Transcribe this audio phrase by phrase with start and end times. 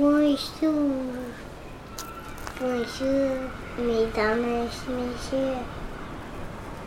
[0.00, 0.94] Bonjour.
[2.58, 3.36] Bonjour,
[3.76, 5.58] mesdames et messieurs.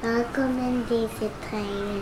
[0.01, 2.01] Welkom deze trein.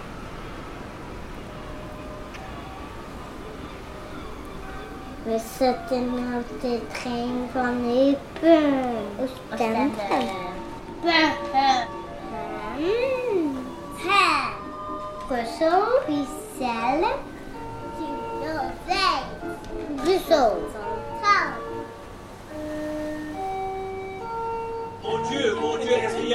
[5.23, 8.91] We zitten op de trein van Eupen.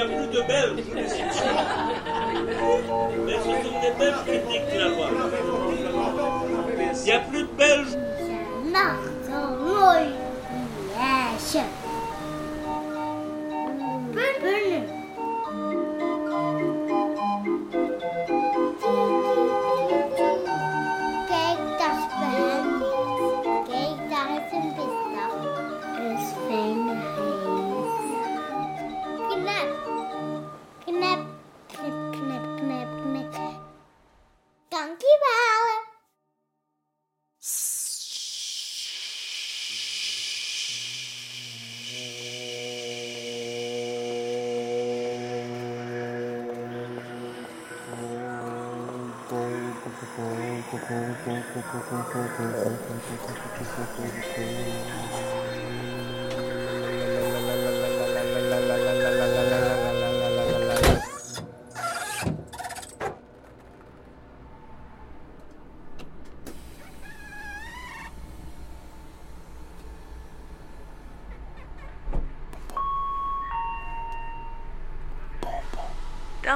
[0.07, 0.83] Plus de Belges
[3.25, 5.07] Mais ce sont des Belges qui dictent la loi.
[6.93, 7.97] Il n'y a plus de Belges.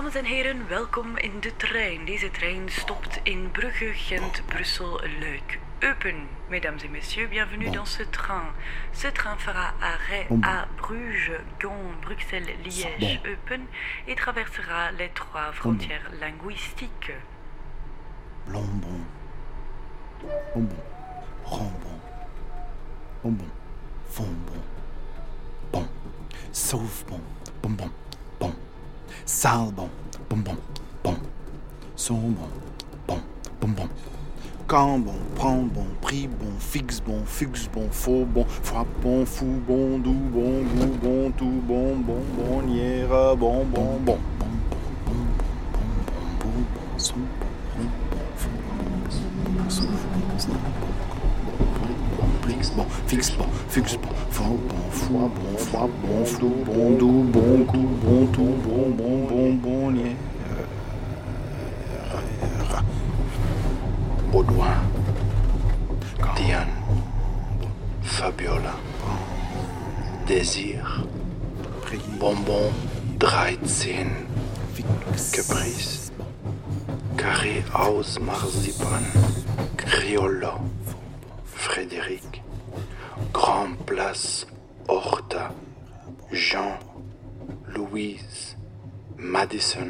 [0.02, 2.06] Dames en heren, welkom in de trein.
[2.06, 6.28] Deze trein stopt in Brugge, Gent, Brussel, Luik, Eupen.
[6.50, 8.54] Mesdames et messieurs, bienvenue dans ce train.
[8.92, 13.68] Ce train fera arrêt à Bruges, Gand, Bruxelles, Liège, Eupen
[14.08, 17.12] et traversera les trois frontières linguistiques.
[18.48, 19.06] Bonbon.
[20.56, 20.84] Bonbon.
[21.44, 22.00] Rambon.
[23.24, 23.61] Bonbon.
[29.42, 29.90] Salbon.
[30.30, 30.56] Bonbon.
[31.04, 31.16] Bon.
[31.96, 32.48] Saumon.
[33.08, 33.18] Bon.
[33.60, 33.90] Bonbon.
[34.68, 39.98] Cambon, prend bon, pris bon, fixe bon, fuxe bon, faux bon, frappe bon, fou bon,
[39.98, 44.20] doux bon, goût bon, tout bon, bon, bon, nière, bon, bon, bon, bon, bon, bon,
[52.76, 57.66] bon, Plix bon, fixe bon, fuxe bon, faux bon, foi bon, flou bon, doux bon,
[57.66, 60.16] coup bon, tout bon, bon, bon, bon, nière.
[64.32, 64.76] Baudouin,
[66.38, 66.68] Diane,
[68.02, 68.76] Fabiola,
[70.26, 71.04] Désir,
[72.20, 72.72] Bonbon,
[73.20, 73.98] 13,
[75.34, 76.12] Caprice,
[77.18, 79.04] Carré aus Marzipan,
[79.76, 80.54] Criollo,
[81.46, 82.41] Frédéric,
[83.52, 84.48] Grand Place,
[84.88, 85.52] Horta,
[86.32, 86.80] Jean,
[87.76, 88.56] Louise,
[89.18, 89.90] Madison.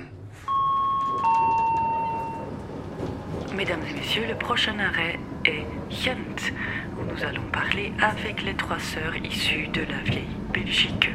[3.55, 6.51] Mesdames et messieurs, le prochain arrêt est Gent,
[6.97, 11.11] où nous allons parler avec les trois sœurs issues de la vieille Belgique.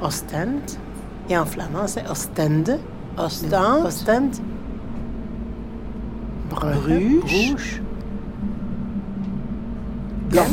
[0.00, 0.78] Ostend.
[1.28, 2.78] Et en flamand, c'est Ostende.
[3.18, 3.84] Ostend.
[3.84, 4.30] Ostend.
[6.50, 7.56] Bruges.
[7.56, 7.82] Bruges.
[10.32, 10.48] Gent.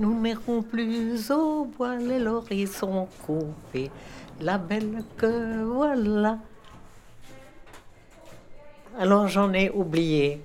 [0.00, 3.92] Nous n'irons plus au voile et l'horizon coupé,
[4.40, 6.38] la belle que voilà.
[8.98, 10.42] Alors j'en ai oublié.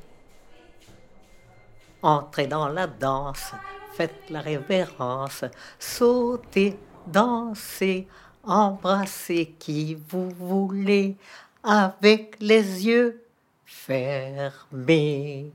[2.03, 3.51] Entrez dans la danse,
[3.93, 5.43] faites la révérence,
[5.79, 6.77] sautez,
[7.07, 8.07] dansez,
[8.49, 11.17] embrassez qui vous voulez,
[11.63, 13.23] avec les yeux
[13.65, 15.51] fermés.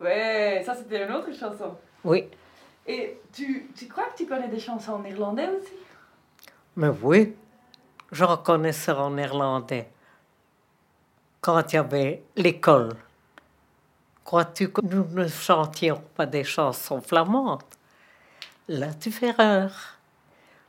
[0.00, 1.76] Ouais, ça c'était une autre chanson.
[2.04, 2.28] Oui,
[2.86, 5.72] Et tu, tu crois que tu connais des chansons en irlandais aussi?
[6.76, 7.36] Mais oui,
[8.12, 9.90] je reconnaissais en néerlandais.
[11.40, 12.96] Quand il y avait l'école,
[14.24, 17.62] crois-tu que nous ne chantions pas des chansons flamandes?
[18.68, 19.98] Là, tu fais erreur.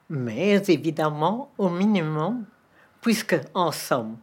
[0.10, 2.46] Mais évidemment, au minimum,
[3.02, 4.18] puisque en somme,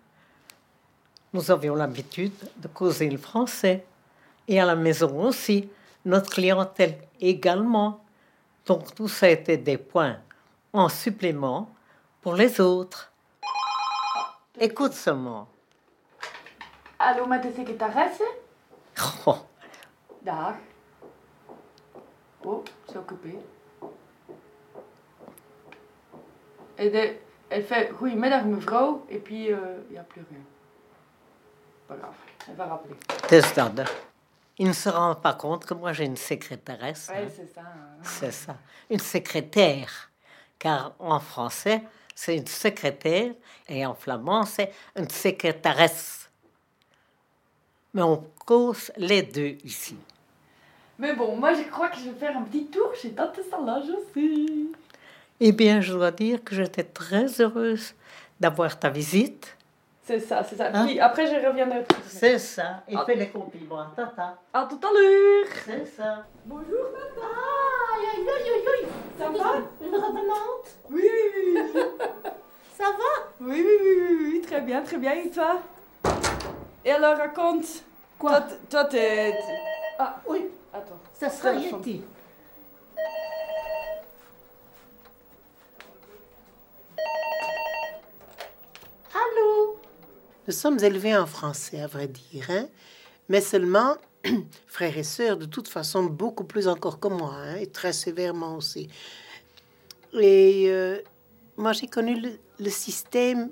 [1.32, 3.84] nous avions l'habitude de causer le français.
[4.48, 5.70] Et à la maison aussi,
[6.04, 8.04] notre clientèle également.
[8.66, 10.18] Donc tout ça était des points
[10.72, 11.70] en supplément
[12.20, 13.12] pour les autres.
[14.58, 15.48] Écoute seulement.
[16.98, 18.22] Hallo met de secretaresse?
[19.26, 19.38] Oh,
[20.22, 20.56] Dag.
[22.44, 23.38] Oh, c'est occupé.
[26.82, 27.14] Et de,
[27.48, 29.58] elle fait Goedemiddag mevrouw, et puis il
[29.92, 30.40] n'y a plus rien.
[31.86, 32.14] Pas grave,
[32.48, 32.96] elle va rappeler.
[33.30, 33.84] dat.
[34.58, 37.08] Il ne se rend pas compte que moi j'ai une secrétaresse.
[37.08, 37.28] Ouais, hein.
[37.34, 37.60] c'est ça.
[37.60, 38.00] hein.
[38.02, 38.56] C'est ça.
[38.90, 40.10] Une secrétaire.
[40.58, 41.82] Car en français,
[42.16, 43.32] c'est une secrétaire
[43.68, 46.28] et en flamand, c'est une secrétaresse.
[47.94, 49.96] Mais on cause les deux ici.
[50.98, 53.88] Mais bon, moi je crois que je vais faire un petit tour chez Tante Solange
[53.90, 54.72] aussi.
[55.44, 57.94] Eh bien, je dois dire que j'étais très heureuse
[58.38, 59.56] d'avoir ta visite.
[60.06, 60.70] C'est ça, c'est ça.
[60.72, 60.86] Hein?
[60.86, 61.84] Puis après je reviendrai.
[62.06, 62.84] C'est ça.
[62.88, 63.02] Et Ah.
[63.04, 64.38] fais les compliments à Tata.
[64.54, 65.46] À tout à l'heure.
[65.66, 66.24] C'est ça.
[66.44, 67.26] Bonjour Tata.
[67.26, 68.88] Aïe, aïe, aïe, aïe, aïe.
[69.18, 69.52] Ça va?
[69.84, 70.66] Une revenante?
[70.90, 71.80] Oui, oui, oui, oui.
[72.78, 73.12] Ça va?
[73.40, 75.12] Oui, oui, oui, oui, oui, très bien, très bien.
[75.14, 75.60] Et toi?
[76.84, 77.66] Et alors, raconte.
[78.16, 78.42] Quoi?
[78.70, 79.34] Toi, t'es.
[79.98, 81.00] Ah, Oui, attends.
[81.14, 81.52] ça sera.
[81.54, 82.02] Yeti.
[90.46, 92.66] Nous sommes élevés en français, à vrai dire, hein?
[93.28, 93.96] mais seulement
[94.66, 98.56] frères et sœurs, de toute façon, beaucoup plus encore que moi, hein, et très sévèrement
[98.56, 98.88] aussi.
[100.18, 100.98] Et euh,
[101.56, 103.50] moi, j'ai connu le, le système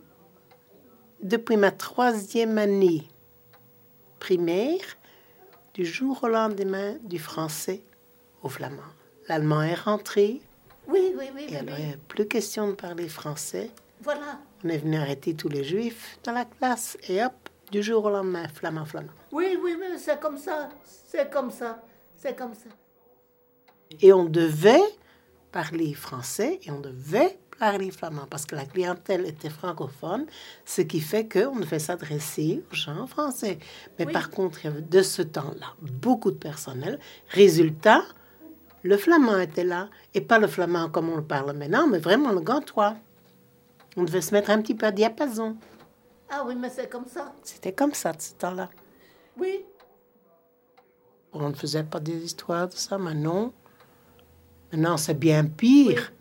[1.23, 3.07] depuis ma troisième année
[4.19, 4.97] primaire,
[5.75, 7.83] du jour au lendemain du français
[8.43, 8.83] au flamand.
[9.29, 10.41] L'allemand est rentré,
[10.89, 11.83] Oui, oui, oui, et oui, alors oui.
[11.83, 13.71] il n'y a plus question de parler français.
[14.03, 14.39] Voilà.
[14.65, 17.33] On est venu arrêter tous les juifs dans la classe et hop,
[17.71, 19.13] du jour au lendemain, flamand, flamand.
[19.33, 20.69] Oui, oui, oui, c'est comme ça.
[20.85, 21.83] C'est comme ça.
[22.17, 22.69] C'est comme ça.
[24.01, 24.81] Et on devait
[25.53, 30.27] parler français et on devait parler flamand parce que la clientèle était francophone,
[30.65, 33.59] ce qui fait qu'on devait s'adresser aux gens en français.
[33.99, 34.13] Mais Oui.
[34.13, 36.99] par contre, de ce temps-là beaucoup de personnel.
[37.29, 38.03] Résultat,
[38.83, 42.33] le flamand était là et pas le flamand comme on le parle maintenant, mais vraiment
[42.33, 42.97] le gantois.
[43.97, 45.57] On devait se mettre un petit peu à diapason.
[46.31, 47.33] Ah oui, mais c'est comme ça.
[47.43, 48.69] C'était comme ça de ce temps-là.
[49.37, 49.65] Oui.
[51.33, 53.53] On ne faisait pas des histoires de ça, maintenant.
[54.73, 56.13] Maintenant, c'est bien pire.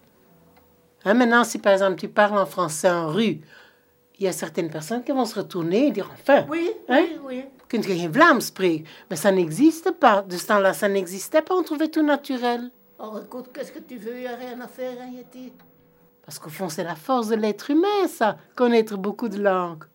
[1.05, 3.39] Hein, maintenant, si par exemple tu parles en français en rue,
[4.17, 7.05] il y a certaines personnes qui vont se retourner et dire Enfin, Oui, Hein?
[7.23, 7.83] oui, oui.
[7.83, 8.41] geen Vlaams
[9.09, 10.23] Mais ça n'existe pas.
[10.23, 11.55] De ce temps-là, ça n'existait pas.
[11.55, 12.71] On trouvait tout naturel.
[12.99, 14.15] Oh, écoute, qu'est-ce que tu veux?
[14.15, 15.53] Il n'y a rien à faire, hein, Yeti.
[16.25, 19.85] Parce qu'au fond, c'est la force de l'être humain, ça, connaître beaucoup de langues.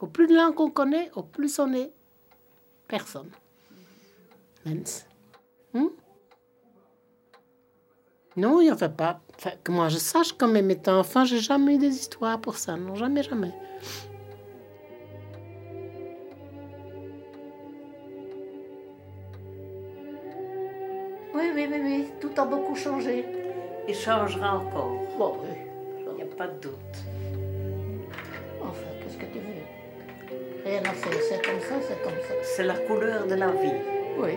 [0.00, 1.92] Au plus de langues qu'on connaît, au plus on est
[2.88, 3.30] personne.
[4.64, 5.88] Hmm?
[8.36, 9.20] Non, il n'y en fait pas.
[9.36, 12.58] Enfin, que moi je sache, quand même étant enfant, j'ai jamais eu des histoires pour
[12.58, 12.76] ça.
[12.76, 13.52] Non, jamais, jamais.
[21.34, 22.06] Oui, oui, oui, oui.
[22.20, 23.45] Tout a beaucoup changé.
[23.88, 24.92] Il changera encore.
[25.18, 25.56] Bon, oui.
[26.10, 26.72] Il n'y a pas de doute.
[28.60, 30.64] Enfin, qu'est-ce que tu veux?
[30.64, 31.12] Rien à faire.
[31.28, 32.34] C'est comme ça, c'est comme ça.
[32.42, 33.80] C'est la couleur de la vie.
[34.18, 34.30] Oui.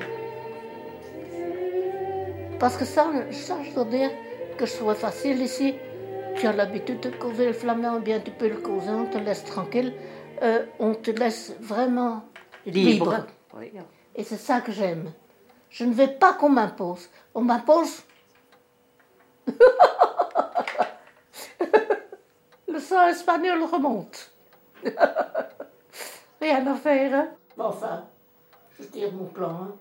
[2.59, 4.11] Parce que ça, ça, je dois dire
[4.57, 5.75] que ce soit facile ici.
[6.35, 9.43] Tu as l'habitude de causer le flamand, bien tu peux le causer, on te laisse
[9.43, 9.93] tranquille.
[10.41, 12.23] Euh, on te laisse vraiment
[12.65, 13.25] libre.
[13.57, 13.71] Oui.
[14.15, 15.11] Et c'est ça que j'aime.
[15.69, 17.09] Je ne veux pas qu'on m'impose.
[17.33, 18.03] On m'impose.
[22.67, 24.31] le sang espagnol remonte.
[26.41, 28.05] Rien à faire, hein Enfin,
[28.79, 29.75] je tire mon plan, hein.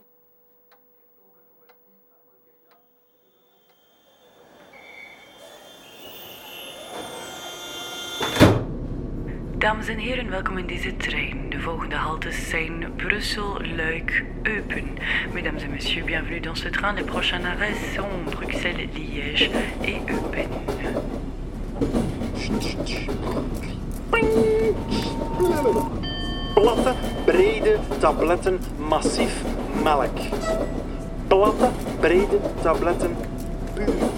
[9.68, 11.50] Dames en heren, welkom in deze trein.
[11.50, 14.84] De volgende haltes zijn Brussel, Luik, Eupen.
[15.32, 16.94] Mesdames et messieurs, bienvenue dans ce train.
[16.94, 20.48] Les prochains arrêts sont Bruxelles, Liège et Eupen.
[26.54, 26.94] Platte,
[27.24, 28.58] brede tabletten,
[28.88, 29.42] massief
[29.84, 30.18] melk.
[31.26, 31.70] Platte,
[32.00, 33.16] brede tabletten,
[33.74, 34.10] puur.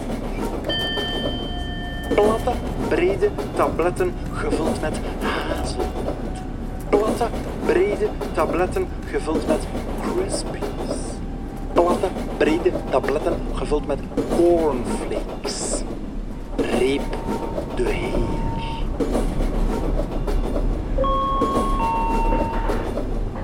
[2.14, 6.38] Platte, brede tabletten gevuld met hazelnoot.
[6.88, 7.26] Platte,
[7.64, 9.66] brede tabletten gevuld met
[10.02, 10.96] crispies.
[11.72, 13.98] Platte, brede tabletten gevuld met
[14.36, 15.82] cornflakes.
[16.56, 17.02] Reep
[17.76, 18.38] de heer.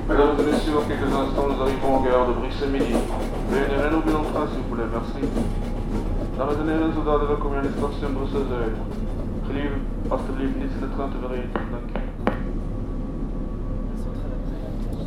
[0.09, 2.97] Mesdames et messieurs, dans quelques instants, nous arrivons en gare de Bruxelles-Midi.
[3.51, 5.23] Veuillez dans le train, s'il vous plaît, merci.
[6.37, 9.16] Dames en heren, zodra welkom in het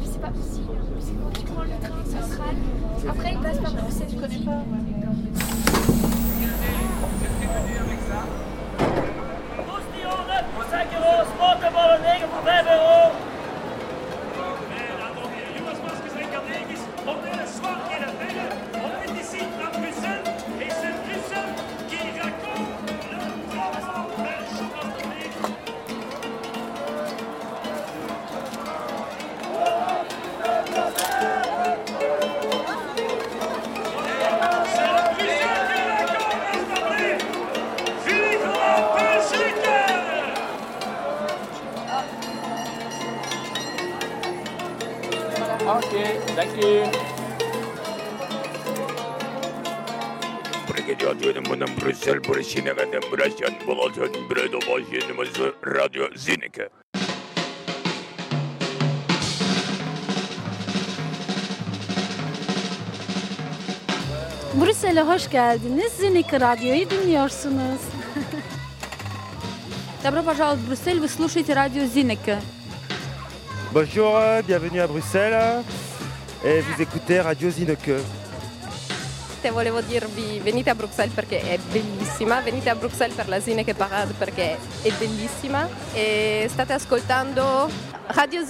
[0.03, 0.67] C'est pas possible.
[0.93, 2.55] Parce que quand tu prends le train central,
[3.09, 4.63] après il passe par Bruxelles, je connais pas.
[50.68, 51.42] Brigadier
[51.80, 56.68] Brussel, Borisinaga, Brasjan, Bolotjan, Bredo, Bosjen, Radio Zinneke.
[64.60, 65.92] Brüksel'e hoş geldiniz.
[65.92, 67.80] Zinik Radyo'yu dinliyorsunuz.
[70.04, 72.38] Добро пожаловать в Брюссель, вы слушаете радио Зинека.
[73.71, 75.63] Bonjour, bienvenue à Bruxelles.
[76.43, 78.01] Et vous écoutez Radio Zineke.
[79.51, 84.13] Volevo dirvi venite a Bruxelles perché è bellissima, venite a Bruxelles per la Zineke Parade
[84.17, 85.67] perché è bellissima.
[85.93, 87.69] E state ascoltando
[88.07, 88.41] Radio.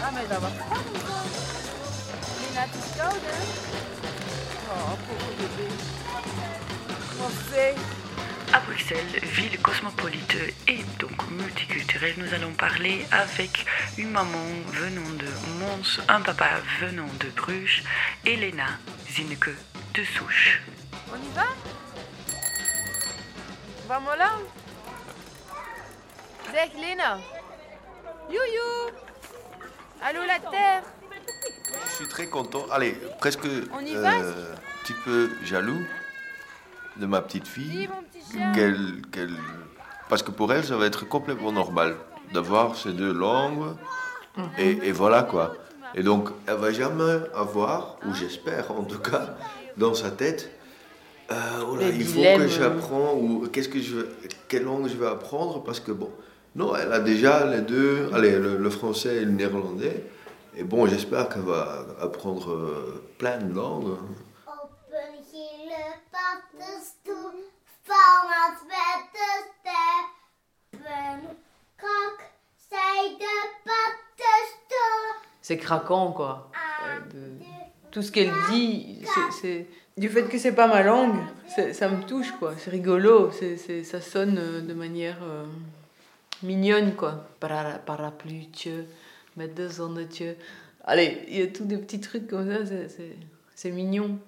[0.00, 0.40] Laat mij daar
[8.52, 10.36] À Bruxelles, ville cosmopolite
[10.68, 15.26] et donc multiculturelle, nous allons parler avec une maman venant de
[15.58, 16.46] Mons, un papa
[16.80, 17.82] venant de Bruges,
[18.24, 18.66] Elena
[19.10, 19.50] Zineke
[19.92, 20.62] de Souche.
[21.12, 21.46] On y va?
[23.88, 24.30] Vamos là
[26.52, 27.18] Zeg, Lena.
[28.30, 28.92] Youyou
[30.00, 30.82] Allô, la terre.
[31.86, 34.22] Je suis très content, allez, presque On y euh, va un
[34.84, 35.84] petit peu jaloux
[36.98, 37.88] de ma petite fille.
[38.12, 39.30] Petit qu'elle, qu'elle-
[40.08, 41.96] Parce que pour elle, ça va être complètement normal
[42.32, 43.74] d'avoir ces deux langues.
[44.58, 45.54] Et, et voilà quoi.
[45.94, 49.36] Et donc, elle va jamais avoir, ou j'espère en tout cas,
[49.76, 50.50] dans sa tête,
[51.32, 51.34] euh,
[51.68, 53.96] oh là, il faut que j'apprends, ou qu'est-ce que je
[54.48, 56.10] quelle langue je vais apprendre, parce que bon,
[56.56, 60.04] non, elle a déjà les deux, allez, le, le français et le néerlandais.
[60.56, 63.96] Et bon, j'espère qu'elle va apprendre euh, plein de langues.
[75.42, 76.50] C'est craquant, quoi.
[77.12, 77.38] De-
[77.90, 79.00] Tout ce qu'elle dit,
[79.40, 79.66] c'est-.
[79.96, 81.16] Du fait que c'est pas ma langue,
[81.72, 82.54] ça me touche, quoi.
[82.58, 85.44] C'est rigolo, c'est, ça sonne euh, de manière euh,
[86.42, 87.26] mignonne, quoi.
[87.40, 88.48] Para, parapluie,
[89.36, 90.36] mettre de zonnetje.
[90.84, 92.72] Allez, il y a tous des petits trucs comme ça,
[93.56, 94.18] c'est mignon.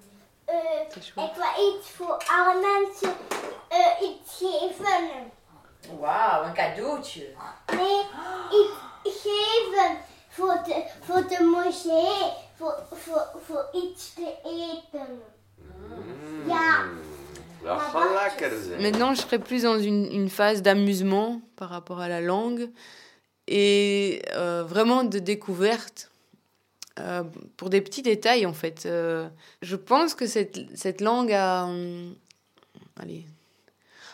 [0.95, 3.15] Ik wil iets voor alle mensen
[4.01, 5.31] iets geven.
[5.99, 7.27] Wauw, een cadeautje.
[7.75, 8.01] Nee,
[8.49, 9.97] iets geven
[10.29, 15.21] voor de, voor de moskee, voor, voor, voor iets te eten.
[16.47, 16.85] Ja.
[18.79, 22.71] Maintenant, je serais plus dans une, une phase d'amusement par rapport à la langue
[23.47, 26.10] et euh, vraiment de découverte
[26.99, 27.23] euh,
[27.57, 28.85] pour des petits détails en fait.
[28.85, 29.29] Euh,
[29.61, 32.15] je pense que cette, cette langue a, hum,
[32.97, 33.25] allez,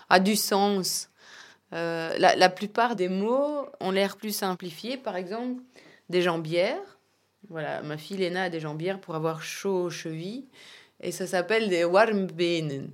[0.10, 1.10] a du sens.
[1.74, 4.98] Euh, la, la plupart des mots ont l'air plus simplifiés.
[4.98, 5.62] Par exemple,
[6.10, 6.80] des jambières.
[7.50, 10.46] Voilà, ma fille Léna a des jambières pour avoir chaud aux chevilles.
[11.02, 12.92] Et ça s'appelle des warmbenen.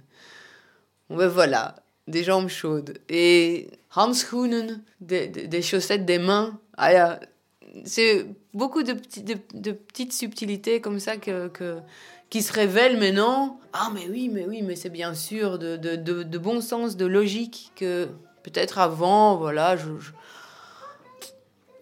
[1.09, 1.75] Ben voilà,
[2.07, 2.99] des jambes chaudes.
[3.09, 6.59] Et handschoenen, des, des- des chaussettes des mains.
[6.77, 7.19] Ah,
[7.85, 11.79] c'est beaucoup de, de, petites subtilités comme ça que, que-
[12.29, 13.59] qui se révèlent maintenant.
[13.73, 17.05] Ah, mais oui, mais oui, mais c'est bien sûr de, de, de- bon sens, de
[17.05, 18.07] logique que
[18.43, 19.89] peut-être avant, voilà, je,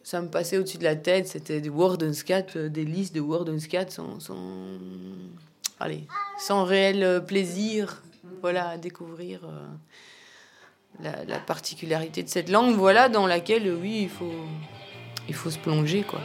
[0.03, 1.27] ça me passait au-dessus de la tête.
[1.27, 4.37] C'était du Wordenscat, euh, des listes de Wordenscat sans, sans,
[5.79, 6.03] allez,
[6.39, 8.01] sans réel euh, plaisir
[8.41, 9.67] voilà, à découvrir euh,
[11.03, 14.31] la, la particularité de cette langue, voilà, dans laquelle, oui, il faut,
[15.27, 16.21] il faut se plonger, quoi.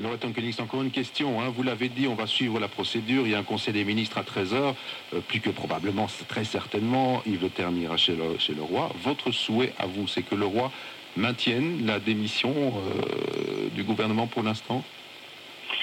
[0.00, 1.40] Loretta Koenigs, encore une question.
[1.40, 1.52] hein.
[1.54, 3.26] Vous l'avez dit, on va suivre la procédure.
[3.26, 4.74] Il y a un conseil des ministres à 13h.
[5.14, 8.90] Euh, plus que probablement, très certainement, Yves Le ira chez le, chez le roi.
[9.04, 10.72] Votre souhait à vous, c'est que le roi
[11.16, 14.82] maintiennent la démission euh, du gouvernement pour l'instant?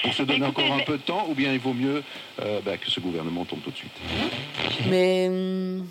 [0.02, 2.02] Pour se donner encore un peu de temps ou bien il vaut mieux
[2.40, 3.92] euh, bah, que ce gouvernement tombe tout de suite?
[4.90, 5.86] Mais, hum,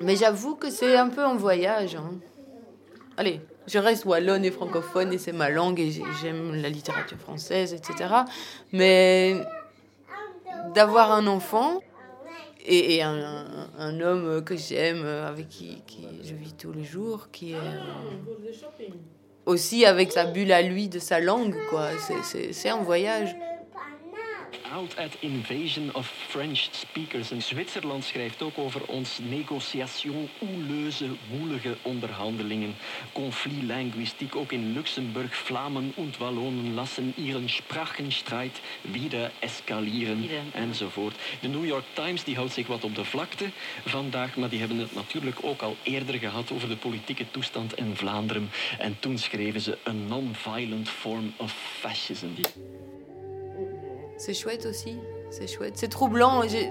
[0.00, 1.94] mais j'avoue que c'est un peu en voyage.
[1.96, 2.12] hein.
[3.18, 7.18] Allez, je reste wallonne et francophone et c'est ma langue et j'ai- j'aime la littérature
[7.18, 8.14] française, etc.
[8.72, 9.34] Mais
[10.72, 11.80] d'avoir un enfant
[12.64, 15.82] et, un, homme que j'aime, avec qui,
[16.22, 18.92] je vis tous les jours, qui est euh,
[19.46, 21.88] aussi avec sa bulle à lui de sa langue, quoi.
[22.52, 23.34] C'est un voyage.
[24.72, 27.30] Out at Invasion of French Speakers.
[27.30, 32.74] En Zwitserland schrijft ook over ons negotiation oeleuze, woelige onderhandelingen.
[33.12, 35.36] Conflit linguïstiek ook in Luxemburg.
[35.36, 41.14] Vlamen und Wallonen lassen ihren Sprachenstreit wieder eskalieren enzovoort.
[41.40, 43.50] De New York Times die houdt zich wat op de vlakte
[43.84, 47.96] vandaag, maar die hebben het natuurlijk ook al eerder gehad over de politieke toestand in
[47.96, 48.50] Vlaanderen.
[48.78, 52.26] En toen schreven ze a non-violent form of fascism.
[54.18, 54.98] C'est chouette aussi.
[55.30, 55.74] C'est chouette.
[55.76, 56.42] C'est troublant.
[56.42, 56.70] J'ai-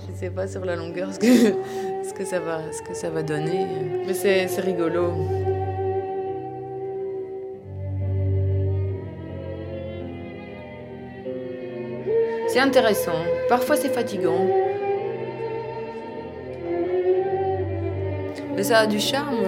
[0.00, 1.18] Je sais pas sur la longueur ce
[2.12, 2.40] que, ça,
[3.10, 3.66] va, donner.
[4.04, 5.12] Mais c'est c'est rigolo.
[12.48, 13.12] C'est intéressant.
[13.48, 14.46] Parfois c'est fatigant.
[18.56, 19.46] Mais ça a du charme.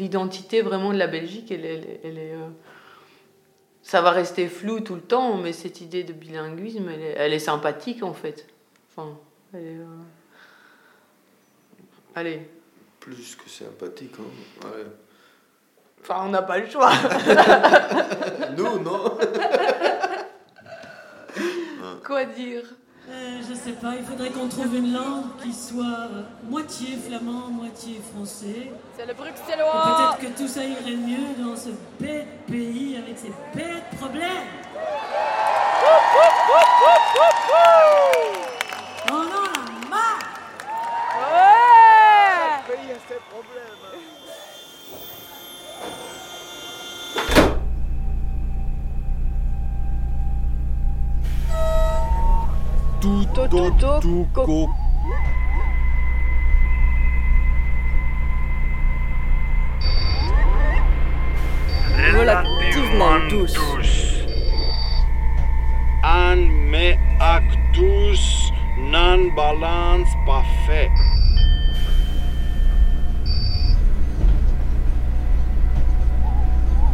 [0.00, 2.48] L'identité vraiment de la Belgique, elle, elle- elle est, euh,
[3.82, 7.32] ça va rester flou tout le temps, mais cette idée de bilinguisme, elle est, elle
[7.34, 8.46] est sympathique en fait.
[8.90, 9.18] Enfin,
[9.52, 9.84] elle est, euh,
[12.14, 12.48] Allez,
[12.98, 14.66] Plus que sympathique, hein.
[14.66, 14.84] Ouais.
[16.02, 16.90] enfin, on n'a pas le choix.
[18.56, 19.16] Nous, non
[22.04, 22.62] Quoi dire?
[23.08, 27.48] Euh, je sais pas, il faudrait qu'on trouve une langue qui soit euh, moitié flamand,
[27.48, 28.70] moitié français.
[28.96, 30.16] C'est le bruxellois.
[30.16, 34.26] Peut-être que tout ça irait mieux dans ce bête pays avec ses bêtes problèmes.
[39.10, 40.18] On en a marre.
[41.16, 42.62] Ouais.
[42.66, 43.69] Tout, tout, tout,
[62.12, 63.56] Relativement douce.
[66.02, 66.36] An
[66.70, 70.90] me actus non balance parfait.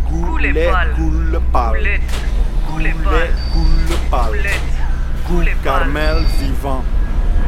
[0.09, 2.01] Coule pâle.
[2.67, 3.07] Coulette.
[5.29, 6.85] Goût caramel vivant.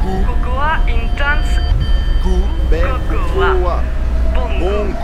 [0.03, 1.61] Cocoa intense.
[2.71, 3.83] Bec Cocoa.
[4.35, 4.95] Bon Bon goût.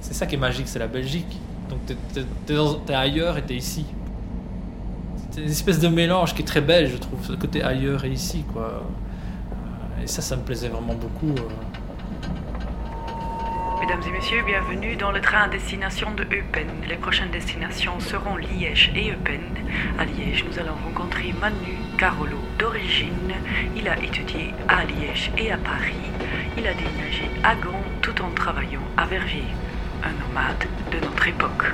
[0.00, 1.38] C'est ça qui est magique, c'est la Belgique.
[1.70, 1.80] Donc
[2.86, 3.86] t'es ailleurs et t'es ici.
[5.40, 8.44] Une espèce de mélange qui est très belge, je trouve, ce côté ailleurs et ici,
[8.52, 8.62] quoi.
[8.62, 11.30] Euh, Et ça, ça me plaisait vraiment beaucoup.
[11.30, 11.48] euh.
[13.80, 16.66] Mesdames et messieurs, bienvenue dans le train à destination de Eupen.
[16.88, 19.40] Les prochaines destinations seront Liège et Eupen.
[19.98, 22.38] À Liège, nous allons rencontrer Manu Carolo.
[22.58, 23.32] D'origine,
[23.76, 25.94] il a étudié à Liège et à Paris.
[26.56, 29.54] Il a déménagé à Gand tout en travaillant à Verviers.
[30.02, 31.66] Un nomade de notre époque.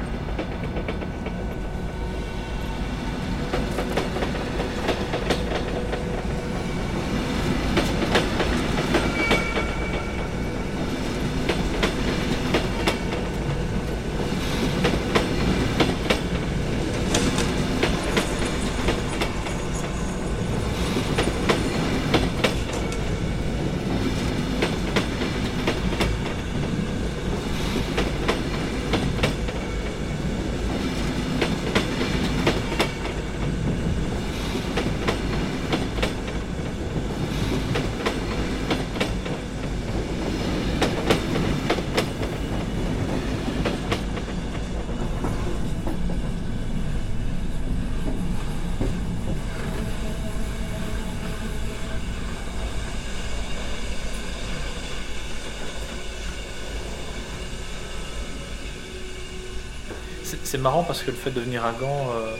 [60.54, 62.36] C'est marrant parce que le fait de venir à Gand, euh,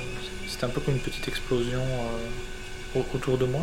[0.47, 3.63] c'était un peu comme une petite explosion euh, au- autour de moi.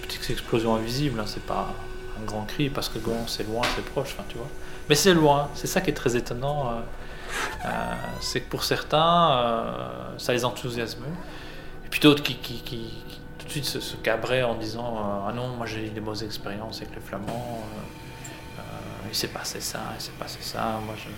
[0.00, 1.74] Petite explosion invisible, hein, c'est pas
[2.18, 4.48] un grand cri parce que Gand c'est loin, c'est proche, tu vois.
[4.88, 6.70] Mais c'est loin, c'est ça qui est très étonnant.
[7.66, 7.70] euh,
[8.22, 9.76] c'est que pour certains,
[10.16, 11.04] ça les enthousiasme.
[11.84, 12.34] Et puis d'autres qui,
[13.38, 16.78] tout de suite se, cabraient en disant Ah non, moi j'ai eu des mauvaises expériences
[16.80, 17.62] avec les Flamands,
[19.06, 21.10] il s'est passé ça, il s'est passé ça, moi je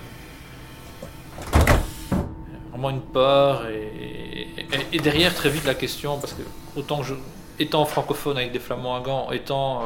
[2.88, 6.42] une peur et, derrière très vite la question parce que
[6.76, 7.14] autant que je
[7.58, 9.84] étant francophone avec des flamands à Gand étant euh,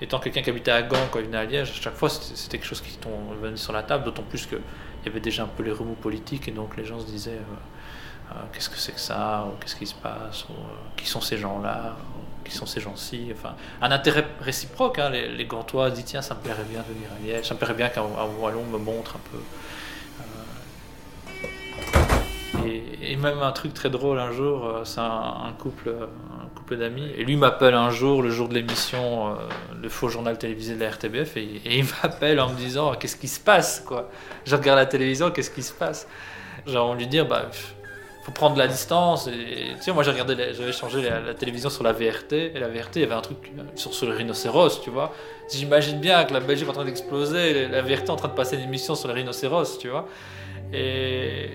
[0.00, 2.58] étant quelqu'un qui habitait à Gand quand il venait à Liège à chaque fois c'était
[2.58, 2.96] quelque chose qui
[3.42, 5.94] venait sur la table d'autant plus que il y avait déjà un peu les remous
[5.94, 9.58] politiques et donc les gens se disaient euh, euh, qu'est-ce que c'est que ça ou
[9.60, 10.52] qu'est-ce qui se passe ou,
[10.96, 11.96] qui sont ces gens là
[12.44, 16.34] qui sont ces gens-ci enfin un intérêt réciproque hein, les, les Gantois disent tiens ça
[16.34, 18.78] me plairait bien de venir à Liège ça me plairait bien qu'un un Wallon me
[18.78, 19.38] montre un peu
[22.66, 26.76] Et, et même un truc très drôle un jour, euh, c'est un, couple, un couple
[26.76, 27.10] d'amis.
[27.16, 29.32] Et lui m'appelle un jour, le jour de l'émission, euh,
[29.80, 33.28] le faux journal télévisé de la RTBF, et, il m'appelle en me disant qu'est-ce qui
[33.28, 34.10] se passe quoi?
[34.44, 36.06] Je regarde la télévision, qu'est-ce qui se passe?
[36.66, 37.46] Envie de lui dire bah
[38.22, 39.28] faut prendre la distance.
[39.28, 42.96] Tu sais, moi j'ai regardé, j'avais changé la, télévision sur la VRT, et la VRT
[42.96, 45.12] il y avait un truc euh, sur, le rhinocéros, tu vois.
[45.50, 48.34] J'imagine bien que la Belgique est en train d'exploser, la VRT est en train de
[48.34, 50.06] passer une émission sur le rhinocéros, tu vois.
[50.72, 51.50] Et,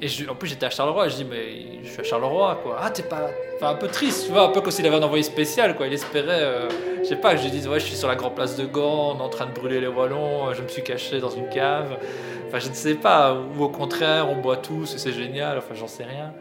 [0.00, 2.78] et en plus, j'étais à Charleroi, je dis, mais je suis à Charleroi, quoi.
[2.80, 3.30] Ah, t'es pas.
[3.56, 5.88] Enfin, un peu triste, tu vois, un peu comme s'il avait un envoyé spécial, quoi.
[5.88, 6.68] Il espérait, euh,
[7.02, 8.64] je sais pas, que je lui dise, ouais, je suis sur la grande place de
[8.64, 11.98] Gand, en train de brûler les Wallons, je me suis caché dans une cave.
[12.46, 15.74] Enfin, je ne sais pas, ou au contraire, on boit tous, et c'est génial, enfin,
[15.74, 16.32] j'en sais rien.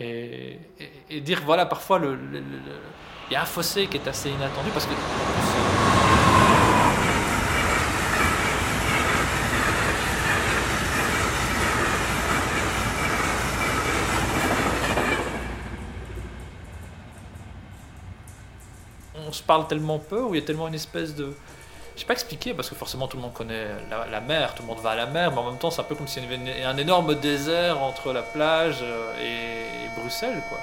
[0.00, 0.58] Et,
[1.20, 5.87] dire, voilà, parfois, il y a un fossé qui est assez inattendu, parce que.
[19.48, 21.34] Parle tellement peu, où il y a tellement une espèce de...
[21.94, 24.68] Je sais pas expliquer, parce que forcément tout le monde connaît la, mer, tout le
[24.68, 26.26] monde va à la mer, mais en même temps c'est un peu comme s'il y
[26.26, 30.58] avait un énorme désert entre la plage euh, et Bruxelles, quoi.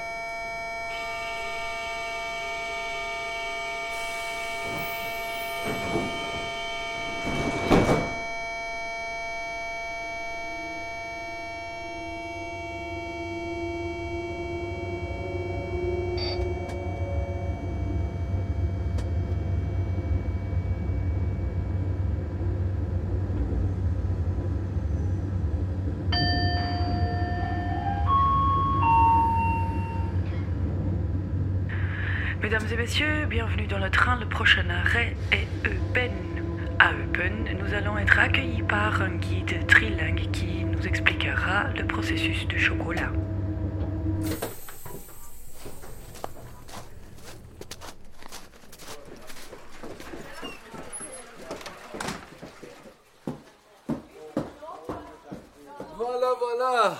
[56.26, 56.98] Voilà, voilà.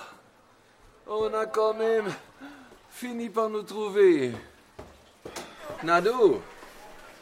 [1.09, 2.13] On a quand même
[2.91, 4.33] fini par nous trouver.
[5.83, 6.41] Na du,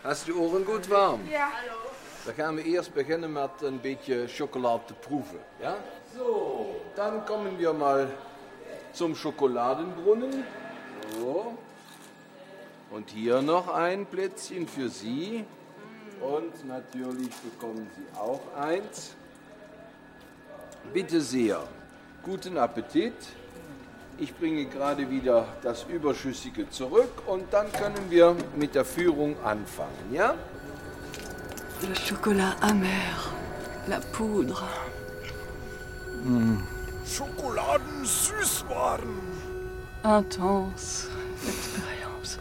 [0.03, 1.21] hast je oren goed warm?
[1.31, 1.49] Ja.
[2.25, 5.41] Dan gaan we eerst beginnen met een beetje chocolade te proeven.
[5.61, 5.77] Ja?
[6.17, 8.09] Zo, dann kommen wir mal
[8.93, 10.45] zum Schokoladenbrunnen.
[11.19, 11.55] So.
[12.91, 15.45] Und hier noch ein Plätzchen für Sie.
[16.21, 19.15] Und natürlich bekommen Sie auch eins.
[20.93, 21.67] Bitte sehr.
[22.25, 23.13] Guten Appetit.
[24.17, 30.11] Ich bringe gerade wieder das Überschüssige zurück und dann können wir mit der Führung anfangen,
[30.11, 30.35] ja?
[31.83, 33.19] Le chocolat amer,
[33.89, 34.69] la poudre.
[37.05, 39.21] Schokoladen Süßwaren.
[40.03, 41.09] Intense
[41.47, 42.39] expérience.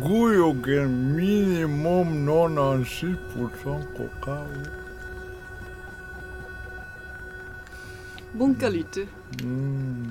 [0.00, 3.18] Guyogel minimum 96%
[3.96, 4.46] cacao.
[8.34, 9.06] Bonne qualité.
[9.42, 10.08] Mm.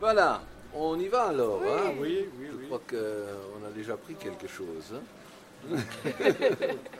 [0.00, 0.40] Voilà,
[0.74, 1.60] on y va alors.
[1.62, 1.68] Oui.
[1.70, 2.28] hein Oui,
[2.60, 4.92] Je crois qu'on a déjà pris quelque chose.
[4.92, 5.02] hein.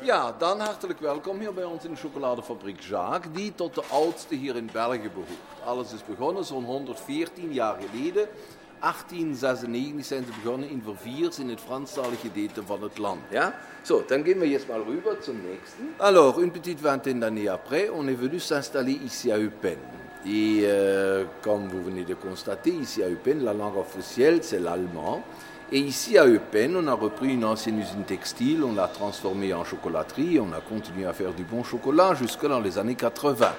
[0.03, 4.35] ja, dan hartelijk welkom hier bij ons in de chocoladefabriek Jacques, die tot de oudste
[4.35, 5.65] hier in België behoort.
[5.67, 8.29] Alles is begonnen zo'n 114 jaar geleden.
[8.81, 13.21] 1896 zijn ze begonnen in Verviers in het land.
[13.31, 13.55] Ja?
[14.69, 15.95] Mal rüber zum nächsten.
[15.99, 19.79] Alors, une petite vingtaine d'années après, on est venu s'installer ici à Eupen.
[20.27, 25.23] Et euh, comme vous venez de constater, ici à Eupen, la langue officielle, c'est l'allemand.
[25.71, 29.65] Et ici à Eupen, on a repris une ancienne usine textile, on l'a transformée en
[29.65, 33.53] chocolaterie, on a continué à faire du bon chocolat jusque dans les années 80.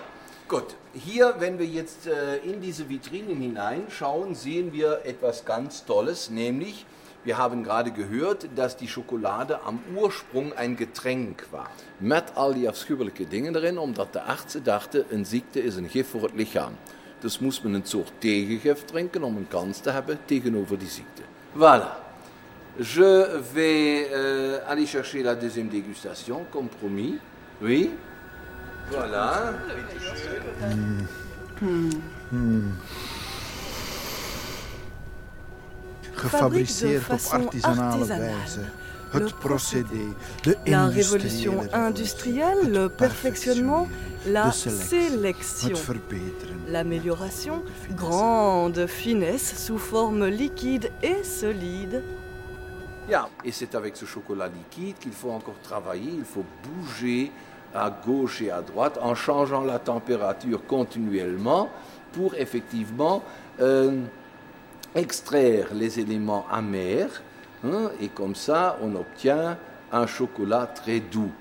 [0.47, 6.29] Gut, hier, wenn wir jetzt äh, in diese Vitrinen hineinschauen, sehen wir etwas ganz Tolles,
[6.29, 6.85] nämlich
[7.23, 11.71] wir haben gerade gehört, dass die Schokolade am Ursprung ein Getränk war.
[11.99, 16.09] Met al die afschuwelijke dingen erin, omdat de artsen dachten een ziekte is een gif
[16.09, 16.73] voor het lichaam.
[17.19, 21.21] Dus moest men een soort tegengif drinken om een kans te hebben tegenover die ziekte.
[21.55, 22.03] Voilà.
[22.77, 27.19] Je vais euh, aller chercher la deuxième dégustation, comme promis.
[27.61, 27.89] Oui.
[28.91, 29.53] Voilà.
[36.13, 38.05] Gefabriceerd op artisanale.
[38.05, 38.59] Wijze.
[39.09, 43.87] Het procédé, de La révolution industrielle, le perfectionnement,
[44.25, 45.77] la sélection,
[46.67, 47.63] l'amélioration,
[47.95, 52.03] grande finesse sous forme liquide et solide.
[53.07, 57.31] Ja, et c'est avec ce chocolat liquide qu'il faut encore travailler, il faut bouger
[57.75, 61.69] à gauche et à droite en changeant la température continuellement
[62.13, 63.23] pour effectivement
[63.59, 64.01] euh,
[64.95, 67.21] extraire les éléments amers
[67.63, 69.57] hein, et comme ça on obtient
[69.91, 71.31] un chocolat très doux.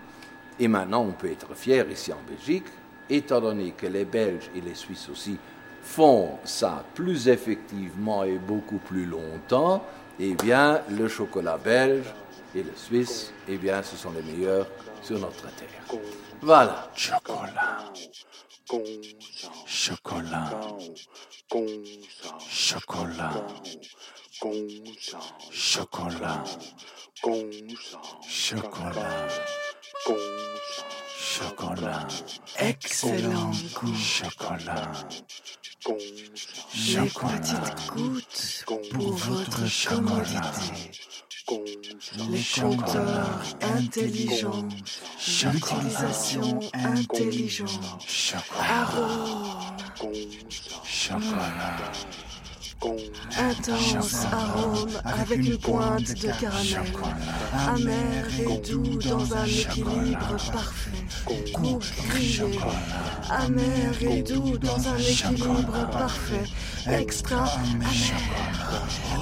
[0.58, 2.66] Et maintenant on peut être fier ici en Belgique,
[3.08, 5.38] étant donné que les Belges et les Suisses aussi
[5.82, 9.84] font ça plus effectivement et beaucoup plus longtemps,
[10.18, 12.06] eh bien le chocolat belge
[12.54, 14.66] et le suisse, eh bien ce sont les meilleurs
[15.04, 15.98] sur notre terre.
[16.40, 16.90] Voilà.
[16.94, 17.84] Chocolat.
[19.66, 20.50] Chocolat.
[22.48, 23.46] Chocolat.
[25.50, 26.44] Chocolat.
[28.26, 29.28] Chocolat.
[31.18, 32.08] Chocolat.
[32.58, 33.94] Excellent goût.
[33.94, 34.92] Chocolat.
[35.86, 40.90] Les petites gouttes pour votre commodité.
[41.46, 43.42] Les compteurs
[43.76, 44.66] intelligents,
[45.52, 47.98] l'utilisation intelligente,
[48.58, 49.74] arôme,
[53.38, 56.92] intense arôme avec une pointe de caramel,
[57.68, 61.78] amer et doux dans un équilibre parfait, goût
[62.08, 62.58] grillé,
[63.28, 66.44] amer et doux dans un équilibre parfait,
[66.86, 67.88] extra amer,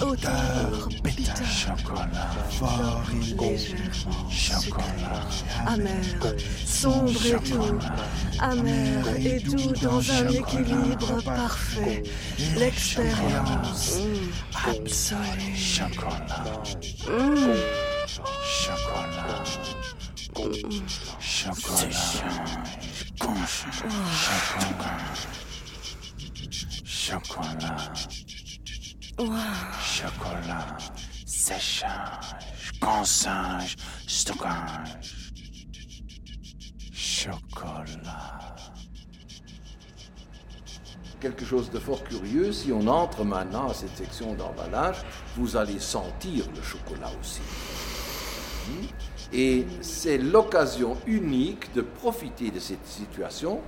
[0.03, 0.89] odeur
[1.33, 1.45] bitter,
[2.51, 3.03] fort
[3.43, 3.59] et
[4.31, 4.83] sucré,
[5.67, 7.79] amer, sombre et doux,
[8.41, 12.03] amer et doux dans un équilibre parfait,
[12.57, 13.99] l'expérience
[14.67, 15.57] absolue.
[15.57, 16.45] Chocolat.
[17.09, 17.55] Mm.
[18.45, 19.45] Chocolat.
[21.21, 21.93] Chocolat.
[26.85, 27.93] Chocolat.
[29.81, 31.12] Chocolat.
[31.43, 32.37] Séchage.
[32.81, 33.75] Consage.
[34.07, 35.33] Stockage.
[36.93, 38.55] Chocolat.
[41.21, 44.99] quelque chose de fort curieux, si on entre maintenant à cette section d'emballage,
[45.37, 47.43] vous allez sentir le chocolat aussi.
[48.69, 48.87] Hmm?
[49.33, 53.61] Et c'est l'occasion unique de profiter de cette situation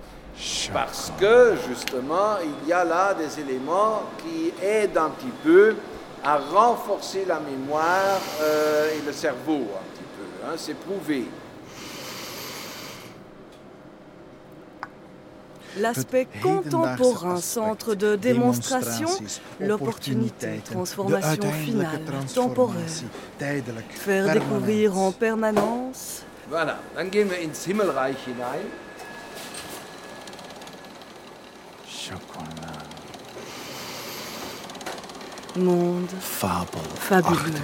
[0.72, 5.74] parce que justement, il y a là des éléments qui aident un petit peu
[6.24, 10.46] à renforcer la mémoire euh, et le cerveau un petit peu.
[10.46, 11.26] hein, c'est prouvé.
[15.76, 19.08] L'aspect contemporain, centre de démonstration,
[19.58, 22.00] l'opportunité, transformation finale,
[22.32, 22.78] temporaire.
[23.90, 26.22] Faire découvrir en permanence.
[26.48, 28.66] Voilà, dann gehen wir ins Himmelreich hinein.
[31.88, 32.63] Chocolat.
[35.56, 37.54] Monde fabuleux.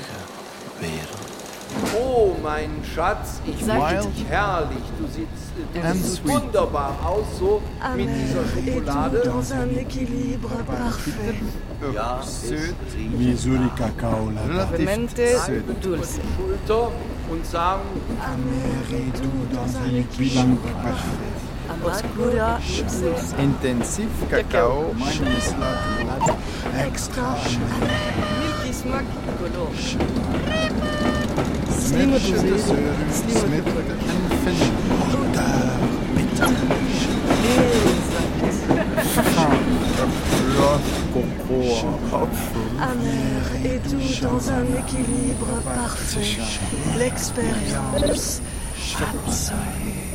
[1.97, 3.73] Oh, mein Schatz, ich finde
[4.15, 4.83] dich herrlich.
[4.99, 5.29] Du siehst,
[5.75, 6.33] du And siehst sweet.
[6.35, 7.63] wunderbar aus, so
[7.97, 9.23] mit dieser Schokolade.
[9.25, 11.35] dans un équilibre parfait.
[11.95, 12.75] Ja, Süd.
[13.19, 14.31] Missouri Kakao
[14.71, 15.23] Vermente
[15.81, 16.21] dulce.
[16.37, 16.91] Schulter
[17.31, 17.83] und sagen,
[18.21, 21.50] Amer et doux dans un équilibre parfait.
[21.83, 23.35] Amargura dulce.
[23.39, 24.95] Intensif Kakao.
[26.87, 27.37] Extra
[28.41, 29.05] Milky smak
[29.39, 29.73] color.
[42.81, 43.79] Amer et
[44.23, 46.39] dans un équilibre parfait.
[46.99, 48.41] L'expérience
[49.01, 50.11] absolue.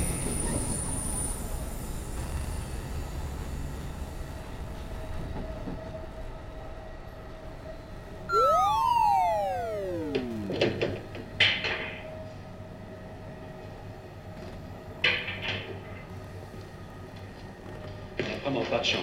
[18.69, 19.01] pas de chance.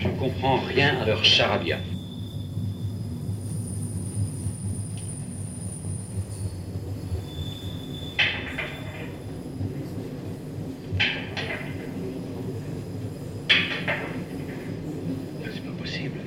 [0.00, 1.78] Je comprends rien à leur charabia.
[15.44, 16.20] C'est pas possible.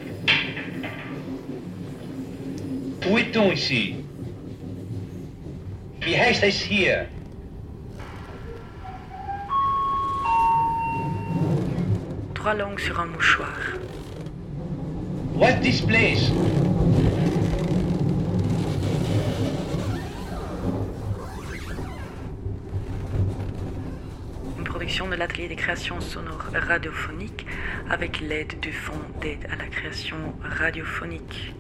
[3.10, 3.96] Où est-on ici
[6.02, 7.08] Wie heißt es hier
[12.36, 13.80] Trois langues sur un mouchoir.
[15.34, 16.30] What this place?
[24.56, 27.48] Une production de l'atelier des créations sonores radiophoniques
[27.90, 31.56] avec l'aide du Fonds d'aide à la création radiophonique.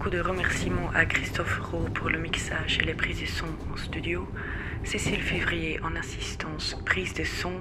[0.00, 3.76] Beaucoup de remerciements à Christophe Rowe pour le mixage et les prises de son en
[3.76, 4.26] studio,
[4.82, 7.52] Cécile Février en assistance prise de son,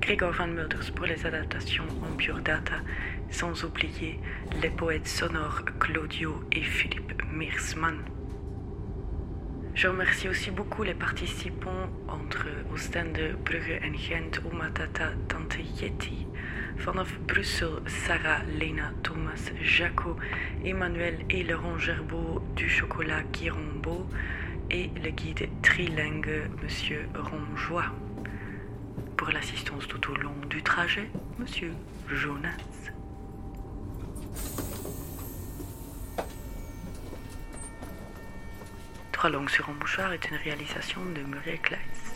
[0.00, 2.76] Grégoire Van Mulders pour les adaptations en Pure Data,
[3.28, 4.18] sans oublier
[4.62, 7.98] les poètes sonores Claudio et Philippe Meersman.
[9.74, 16.26] Je remercie aussi beaucoup les participants entre Oostende, Brugge en Gent, Omatata, Tante Yeti,
[16.76, 20.16] vanaf Brussel, Sarah, Lena, Thomas, Jaco,
[20.64, 24.06] Emmanuel et Laurent Gerbeau du chocolat Guirombo
[24.70, 27.86] et le guide trilingue Monsieur Ronjoie.
[29.16, 31.72] Pour l'assistance tout au long du trajet, Monsieur
[32.08, 32.56] Jonas.
[39.12, 42.07] Trois langues sur un mouchoir est une réalisation de Muriel Kleiss.